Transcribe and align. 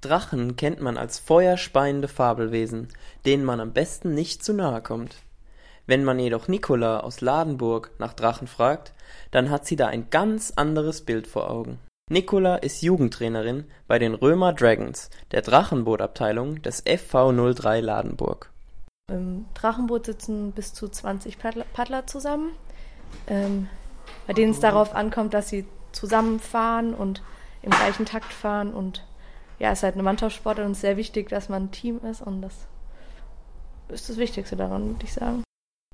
Drachen 0.00 0.56
kennt 0.56 0.80
man 0.80 0.96
als 0.96 1.18
feuerspeiende 1.18 2.08
Fabelwesen, 2.08 2.88
denen 3.26 3.44
man 3.44 3.60
am 3.60 3.72
besten 3.72 4.14
nicht 4.14 4.42
zu 4.42 4.54
nahe 4.54 4.80
kommt. 4.80 5.16
Wenn 5.86 6.04
man 6.04 6.18
jedoch 6.18 6.48
Nicola 6.48 7.00
aus 7.00 7.20
Ladenburg 7.20 7.90
nach 7.98 8.14
Drachen 8.14 8.46
fragt, 8.46 8.92
dann 9.30 9.50
hat 9.50 9.66
sie 9.66 9.76
da 9.76 9.88
ein 9.88 10.08
ganz 10.10 10.52
anderes 10.56 11.02
Bild 11.02 11.26
vor 11.26 11.50
Augen. 11.50 11.78
Nicola 12.08 12.56
ist 12.56 12.82
Jugendtrainerin 12.82 13.64
bei 13.86 13.98
den 13.98 14.14
Römer 14.14 14.52
Dragons, 14.52 15.10
der 15.32 15.42
Drachenbootabteilung 15.42 16.62
des 16.62 16.82
FV 16.82 17.32
03 17.54 17.80
Ladenburg. 17.80 18.50
Im 19.10 19.46
Drachenboot 19.54 20.06
sitzen 20.06 20.52
bis 20.52 20.72
zu 20.72 20.88
20 20.88 21.38
Paddler 21.38 22.06
zusammen, 22.06 22.52
ähm, 23.26 23.68
bei 24.26 24.32
denen 24.32 24.52
es 24.52 24.60
darauf 24.60 24.94
ankommt, 24.94 25.34
dass 25.34 25.48
sie 25.48 25.66
zusammenfahren 25.92 26.94
und 26.94 27.22
im 27.62 27.70
gleichen 27.70 28.06
Takt 28.06 28.32
fahren 28.32 28.72
und 28.72 29.04
ja, 29.60 29.70
es 29.72 29.78
ist 29.78 29.82
halt 29.84 29.94
eine 29.94 30.02
Mannschaftssportart 30.02 30.66
und 30.66 30.72
es 30.72 30.78
ist 30.78 30.82
sehr 30.82 30.96
wichtig, 30.96 31.28
dass 31.28 31.48
man 31.48 31.64
ein 31.64 31.70
Team 31.70 32.00
ist 32.00 32.22
und 32.22 32.42
das 32.42 32.66
ist 33.88 34.08
das 34.08 34.16
Wichtigste 34.16 34.56
daran, 34.56 34.88
würde 34.88 35.04
ich 35.04 35.12
sagen. 35.12 35.44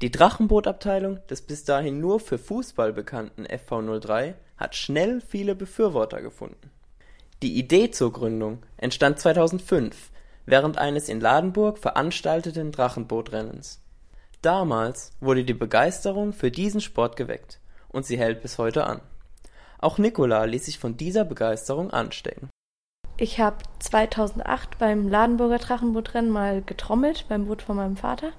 Die 0.01 0.11
Drachenbootabteilung 0.11 1.27
des 1.27 1.43
bis 1.43 1.65
dahin 1.65 2.01
nur 2.01 2.21
für 2.21 2.39
Fußball 2.39 2.93
bekannten 2.93 3.47
FV03 3.47 4.35
hat 4.57 4.77
schnell 4.77 5.21
viele 5.21 5.55
Befürworter 5.55 6.23
gefunden. 6.23 6.71
Die 7.43 7.59
Idee 7.59 7.91
zur 7.91 8.13
Gründung 8.13 8.65
entstand 8.77 9.19
2005 9.19 10.11
während 10.47 10.79
eines 10.79 11.09
in 11.09 11.21
Ladenburg 11.21 11.79
veranstalteten 11.79 12.71
Drachenbootrennens. 12.71 13.83
Damals 14.43 15.11
wurde 15.21 15.45
die 15.45 15.55
Begeisterung 15.55 16.33
für 16.33 16.53
diesen 16.53 16.81
Sport 16.81 17.17
geweckt 17.17 17.59
und 17.89 18.07
sie 18.07 18.17
hält 18.17 18.43
bis 18.43 18.59
heute 18.59 18.87
an. 18.87 19.01
Auch 19.79 19.99
Nicola 19.99 20.45
ließ 20.45 20.67
sich 20.67 20.79
von 20.79 20.97
dieser 20.97 21.25
Begeisterung 21.25 21.91
anstecken. 21.91 22.49
Ich 23.19 23.41
habe 23.41 23.57
2008 23.79 24.79
beim 24.79 25.09
Ladenburger 25.09 25.57
Drachenbootrennen 25.57 26.31
mal 26.31 26.61
getrommelt, 26.61 27.25
beim 27.31 27.47
Boot 27.47 27.63
von 27.63 27.77
meinem 27.77 27.97
Vater. 27.97 28.33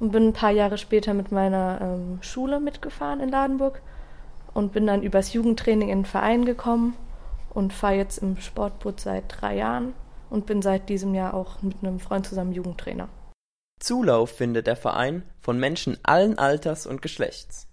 Und 0.00 0.12
bin 0.12 0.28
ein 0.28 0.32
paar 0.34 0.50
Jahre 0.50 0.76
später 0.76 1.14
mit 1.14 1.32
meiner 1.32 1.78
ähm, 1.80 2.18
Schule 2.20 2.60
mitgefahren 2.60 3.20
in 3.20 3.30
Ladenburg 3.30 3.80
und 4.52 4.72
bin 4.72 4.86
dann 4.86 5.02
übers 5.02 5.32
Jugendtraining 5.32 5.88
in 5.88 6.00
den 6.00 6.04
Verein 6.04 6.44
gekommen 6.44 6.94
und 7.50 7.72
fahre 7.72 7.94
jetzt 7.94 8.18
im 8.18 8.36
Sportboot 8.38 9.00
seit 9.00 9.24
drei 9.28 9.56
Jahren 9.56 9.94
und 10.28 10.44
bin 10.44 10.60
seit 10.60 10.88
diesem 10.88 11.14
Jahr 11.14 11.32
auch 11.32 11.62
mit 11.62 11.76
einem 11.82 12.00
Freund 12.00 12.26
zusammen 12.26 12.52
Jugendtrainer. 12.52 13.08
Zulauf 13.80 14.30
findet 14.30 14.66
der 14.66 14.76
Verein 14.76 15.22
von 15.40 15.58
Menschen 15.58 15.96
allen 16.02 16.38
Alters 16.38 16.86
und 16.86 17.00
Geschlechts. 17.00 17.66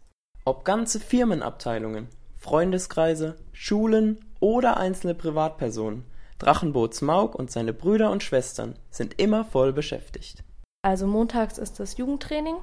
Ob 0.46 0.64
ganze 0.64 1.00
Firmenabteilungen, 1.00 2.08
Freundeskreise, 2.38 3.38
Schulen 3.52 4.24
oder 4.40 4.78
einzelne 4.78 5.16
Privatpersonen, 5.16 6.06
Drachenboot 6.40 6.96
Smaug 6.96 7.36
und 7.36 7.52
seine 7.52 7.74
Brüder 7.74 8.12
und 8.12 8.24
Schwestern 8.24 8.76
sind 8.90 9.20
immer 9.20 9.46
voll 9.46 9.74
beschäftigt. 9.74 10.44
Also 10.82 11.06
montags 11.06 11.58
ist 11.58 11.80
das 11.80 11.98
Jugendtraining. 11.98 12.56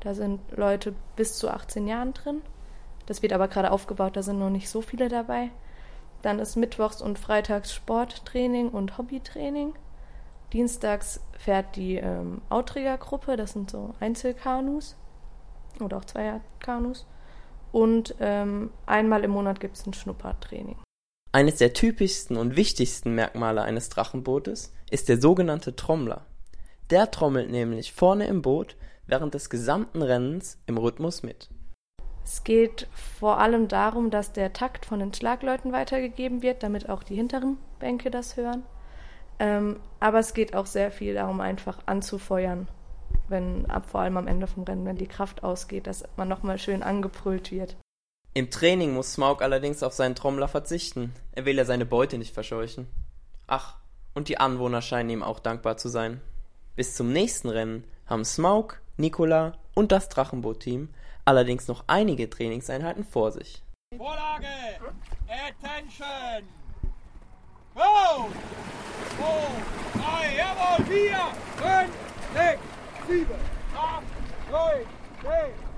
Da 0.00 0.14
sind 0.14 0.40
Leute 0.56 0.94
bis 1.16 1.36
zu 1.36 1.50
18 1.50 1.86
Jahren 1.86 2.14
drin. 2.14 2.42
Das 3.06 3.22
wird 3.22 3.32
aber 3.32 3.48
gerade 3.48 3.72
aufgebaut, 3.72 4.16
da 4.16 4.22
sind 4.22 4.38
noch 4.38 4.50
nicht 4.50 4.70
so 4.70 4.80
viele 4.80 5.08
dabei. 5.08 5.50
Dann 6.22 6.38
ist 6.38 6.56
mittwochs 6.56 7.02
und 7.02 7.18
freitags 7.18 7.74
Sporttraining 7.74 8.68
und 8.68 8.96
Hobbytraining. 8.96 9.74
Dienstags 10.52 11.20
fährt 11.38 11.76
die 11.76 11.96
ähm, 11.96 12.42
Outrigger-Gruppe, 12.50 13.36
das 13.36 13.52
sind 13.52 13.70
so 13.70 13.94
Einzelkanus 14.00 14.96
oder 15.80 15.96
auch 15.96 16.04
Zweierkanus. 16.04 17.06
Und 17.72 18.14
ähm, 18.20 18.70
einmal 18.86 19.24
im 19.24 19.32
Monat 19.32 19.60
gibt 19.60 19.76
es 19.76 19.86
ein 19.86 19.94
Schnuppertraining. 19.94 20.76
Eines 21.32 21.56
der 21.56 21.72
typischsten 21.72 22.36
und 22.36 22.56
wichtigsten 22.56 23.14
Merkmale 23.14 23.62
eines 23.62 23.88
Drachenbootes 23.88 24.74
ist 24.90 25.08
der 25.08 25.20
sogenannte 25.20 25.76
Trommler. 25.76 26.26
Der 26.90 27.12
trommelt 27.12 27.50
nämlich 27.50 27.92
vorne 27.92 28.26
im 28.26 28.42
Boot 28.42 28.76
während 29.06 29.34
des 29.34 29.48
gesamten 29.48 30.02
Rennens 30.02 30.58
im 30.66 30.76
Rhythmus 30.76 31.22
mit. 31.22 31.48
Es 32.24 32.42
geht 32.42 32.88
vor 32.92 33.38
allem 33.38 33.68
darum, 33.68 34.10
dass 34.10 34.32
der 34.32 34.52
Takt 34.52 34.86
von 34.86 34.98
den 34.98 35.14
Schlagleuten 35.14 35.70
weitergegeben 35.70 36.42
wird, 36.42 36.64
damit 36.64 36.88
auch 36.88 37.04
die 37.04 37.14
hinteren 37.14 37.58
Bänke 37.78 38.10
das 38.10 38.36
hören. 38.36 38.64
Ähm, 39.38 39.78
aber 40.00 40.18
es 40.18 40.34
geht 40.34 40.56
auch 40.56 40.66
sehr 40.66 40.90
viel 40.90 41.14
darum, 41.14 41.40
einfach 41.40 41.78
anzufeuern, 41.86 42.66
wenn 43.28 43.66
ab 43.70 43.88
vor 43.88 44.00
allem 44.00 44.16
am 44.16 44.26
Ende 44.26 44.48
vom 44.48 44.64
Rennen, 44.64 44.84
wenn 44.84 44.96
die 44.96 45.06
Kraft 45.06 45.44
ausgeht, 45.44 45.86
dass 45.86 46.04
man 46.16 46.28
nochmal 46.28 46.58
schön 46.58 46.82
angebrüllt 46.82 47.52
wird. 47.52 47.76
Im 48.32 48.48
Training 48.48 48.94
muss 48.94 49.14
Smaug 49.14 49.42
allerdings 49.42 49.82
auf 49.82 49.92
seinen 49.92 50.14
Trommler 50.14 50.46
verzichten. 50.46 51.12
Er 51.32 51.46
will 51.46 51.56
ja 51.56 51.64
seine 51.64 51.84
Beute 51.84 52.16
nicht 52.16 52.32
verscheuchen. 52.32 52.86
Ach, 53.48 53.76
und 54.14 54.28
die 54.28 54.38
Anwohner 54.38 54.82
scheinen 54.82 55.10
ihm 55.10 55.22
auch 55.24 55.40
dankbar 55.40 55.76
zu 55.78 55.88
sein. 55.88 56.20
Bis 56.76 56.94
zum 56.94 57.12
nächsten 57.12 57.48
Rennen 57.48 57.82
haben 58.06 58.24
Smaug, 58.24 58.80
Nikola 58.96 59.58
und 59.74 59.90
das 59.90 60.08
Drachenboot-Team 60.08 60.90
allerdings 61.24 61.66
noch 61.66 61.84
einige 61.88 62.30
Trainingseinheiten 62.30 63.04
vor 63.04 63.32
sich. 63.32 63.64
Vorlage! 63.96 64.46
Attention! 65.26 66.48
Go! 67.74 68.28
2, 69.18 70.00
3, 70.00 70.36
jawohl, 70.36 70.84
4, 70.86 71.18
5, 71.56 71.90
6, 72.34 72.58
7, 73.08 73.26
8, 73.76 74.02
9, 74.50 74.86
10, 75.22 75.30
1, 75.30 75.69